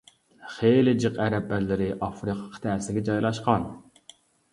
خېلى 0.51 0.93
جىق 1.03 1.19
ئەرەب 1.25 1.53
ئەللىرى 1.57 1.89
ئافرىقا 2.07 2.47
قىتئەسىگە 2.55 3.05
جايلاشقان. 3.11 3.69